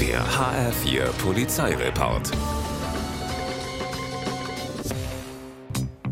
Der 0.00 0.20
HR4 0.24 1.04
Polizeireport. 1.22 2.30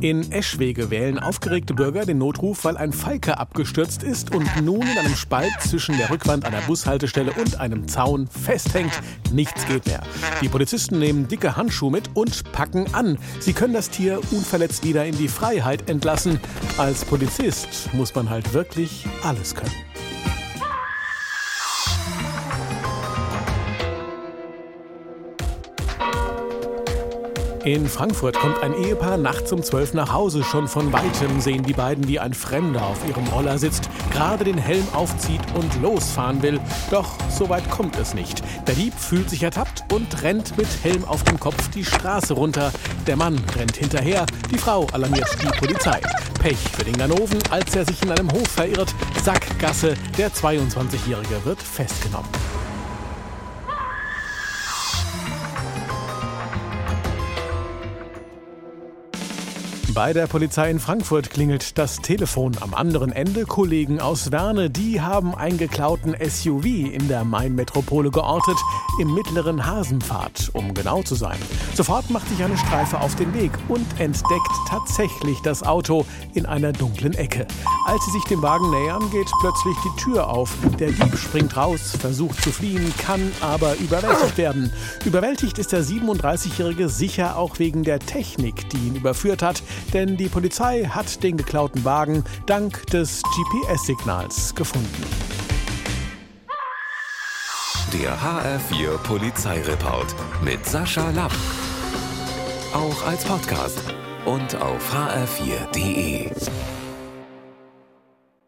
In 0.00 0.30
Eschwege 0.30 0.90
wählen 0.90 1.18
aufgeregte 1.18 1.74
Bürger 1.74 2.06
den 2.06 2.18
Notruf, 2.18 2.64
weil 2.64 2.76
ein 2.76 2.92
Falke 2.92 3.38
abgestürzt 3.38 4.04
ist 4.04 4.34
und 4.34 4.48
nun 4.62 4.82
in 4.82 4.98
einem 4.98 5.16
Spalt 5.16 5.52
zwischen 5.60 5.96
der 5.96 6.10
Rückwand 6.10 6.44
einer 6.44 6.60
Bushaltestelle 6.62 7.32
und 7.32 7.58
einem 7.58 7.88
Zaun 7.88 8.28
festhängt. 8.28 8.92
Nichts 9.32 9.66
geht 9.66 9.86
mehr. 9.86 10.02
Die 10.40 10.48
Polizisten 10.48 11.00
nehmen 11.00 11.26
dicke 11.26 11.56
Handschuhe 11.56 11.90
mit 11.90 12.10
und 12.14 12.52
packen 12.52 12.92
an. 12.94 13.18
Sie 13.40 13.52
können 13.52 13.74
das 13.74 13.90
Tier 13.90 14.20
unverletzt 14.30 14.84
wieder 14.84 15.04
in 15.04 15.16
die 15.18 15.28
Freiheit 15.28 15.90
entlassen. 15.90 16.40
Als 16.78 17.04
Polizist 17.04 17.92
muss 17.92 18.14
man 18.14 18.30
halt 18.30 18.54
wirklich 18.54 19.06
alles 19.22 19.54
können. 19.54 19.91
In 27.64 27.86
Frankfurt 27.86 28.36
kommt 28.36 28.60
ein 28.60 28.74
Ehepaar 28.74 29.16
nachts 29.16 29.52
um 29.52 29.62
12 29.62 29.94
nach 29.94 30.12
Hause. 30.12 30.42
Schon 30.42 30.66
von 30.66 30.92
weitem 30.92 31.40
sehen 31.40 31.62
die 31.62 31.72
beiden, 31.72 32.08
wie 32.08 32.18
ein 32.18 32.34
Fremder 32.34 32.84
auf 32.84 32.98
ihrem 33.08 33.24
Roller 33.28 33.56
sitzt, 33.56 33.88
gerade 34.10 34.42
den 34.42 34.58
Helm 34.58 34.84
aufzieht 34.92 35.40
und 35.54 35.80
losfahren 35.80 36.42
will. 36.42 36.58
Doch 36.90 37.14
so 37.30 37.48
weit 37.48 37.70
kommt 37.70 37.96
es 37.98 38.14
nicht. 38.14 38.42
Der 38.66 38.74
Dieb 38.74 38.94
fühlt 38.94 39.30
sich 39.30 39.44
ertappt 39.44 39.84
und 39.92 40.24
rennt 40.24 40.58
mit 40.58 40.66
Helm 40.82 41.04
auf 41.04 41.22
dem 41.22 41.38
Kopf 41.38 41.70
die 41.70 41.84
Straße 41.84 42.34
runter. 42.34 42.72
Der 43.06 43.14
Mann 43.14 43.38
rennt 43.56 43.76
hinterher, 43.76 44.26
die 44.50 44.58
Frau 44.58 44.88
alarmiert 44.92 45.28
die 45.40 45.58
Polizei. 45.58 46.00
Pech 46.40 46.58
für 46.58 46.84
den 46.84 46.96
Ganoven, 46.96 47.38
als 47.50 47.76
er 47.76 47.84
sich 47.84 48.02
in 48.02 48.10
einem 48.10 48.32
Hof 48.32 48.48
verirrt. 48.48 48.92
Sackgasse, 49.22 49.94
der 50.18 50.32
22-Jährige 50.32 51.44
wird 51.44 51.62
festgenommen. 51.62 52.28
Bei 59.94 60.14
der 60.14 60.26
Polizei 60.26 60.70
in 60.70 60.80
Frankfurt 60.80 61.28
klingelt 61.28 61.76
das 61.76 61.96
Telefon. 61.96 62.56
Am 62.60 62.72
anderen 62.72 63.12
Ende 63.12 63.44
Kollegen 63.44 64.00
aus 64.00 64.32
Werne. 64.32 64.70
Die 64.70 65.02
haben 65.02 65.34
einen 65.34 65.58
geklauten 65.58 66.14
SUV 66.18 66.64
in 66.64 67.08
der 67.08 67.24
Main-Metropole 67.24 68.10
geortet, 68.10 68.56
im 68.98 69.12
mittleren 69.12 69.66
Hasenpfad, 69.66 70.50
um 70.54 70.72
genau 70.72 71.02
zu 71.02 71.14
sein. 71.14 71.36
Sofort 71.74 72.08
macht 72.08 72.26
sich 72.30 72.42
eine 72.42 72.56
Streife 72.56 73.00
auf 73.00 73.16
den 73.16 73.34
Weg 73.34 73.52
und 73.68 73.86
entdeckt 73.98 74.50
tatsächlich 74.66 75.38
das 75.42 75.62
Auto 75.62 76.06
in 76.32 76.46
einer 76.46 76.72
dunklen 76.72 77.12
Ecke. 77.12 77.46
Als 77.84 78.02
sie 78.06 78.12
sich 78.12 78.24
dem 78.24 78.40
Wagen 78.40 78.70
nähern, 78.70 79.10
geht 79.10 79.30
plötzlich 79.40 79.76
die 79.84 80.02
Tür 80.02 80.28
auf. 80.28 80.56
Der 80.78 80.92
Dieb 80.92 81.18
springt 81.18 81.54
raus, 81.54 81.96
versucht 82.00 82.40
zu 82.42 82.50
fliehen, 82.50 82.94
kann 83.04 83.30
aber 83.42 83.76
überwältigt 83.76 84.38
werden. 84.38 84.72
Überwältigt 85.04 85.58
ist 85.58 85.72
der 85.72 85.84
37-Jährige 85.84 86.88
sicher 86.88 87.36
auch 87.36 87.58
wegen 87.58 87.82
der 87.82 87.98
Technik, 87.98 88.70
die 88.70 88.88
ihn 88.88 88.96
überführt 88.96 89.42
hat 89.42 89.62
denn 89.92 90.16
die 90.16 90.28
Polizei 90.28 90.84
hat 90.84 91.22
den 91.22 91.36
geklauten 91.36 91.84
Wagen 91.84 92.24
dank 92.46 92.86
des 92.86 93.22
GPS-Signals 93.22 94.54
gefunden. 94.54 95.04
Der 97.92 98.16
HR4 98.16 98.96
Polizeireport 99.02 100.14
mit 100.42 100.64
Sascha 100.64 101.10
Lapp. 101.10 101.32
Auch 102.72 103.06
als 103.06 103.24
Podcast 103.24 103.82
und 104.24 104.54
auf 104.56 104.94
hr4.de. 104.94 106.30